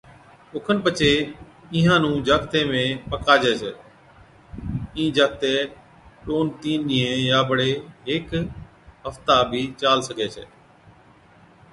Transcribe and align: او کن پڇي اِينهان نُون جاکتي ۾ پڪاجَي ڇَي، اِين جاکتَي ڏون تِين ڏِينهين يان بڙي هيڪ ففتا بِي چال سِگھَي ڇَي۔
او 0.51 0.57
کن 0.65 0.77
پڇي 0.83 1.11
اِينهان 1.73 1.99
نُون 2.03 2.15
جاکتي 2.27 2.61
۾ 2.71 2.83
پڪاجَي 3.11 3.53
ڇَي، 3.61 3.71
اِين 4.95 5.09
جاکتَي 5.17 5.55
ڏون 6.25 6.45
تِين 6.61 6.79
ڏِينهين 6.87 7.19
يان 7.29 7.43
بڙي 7.49 7.71
هيڪ 8.07 8.25
ففتا 9.01 9.35
بِي 9.49 9.61
چال 9.81 9.97
سِگھَي 10.07 10.27
ڇَي۔ 10.33 10.43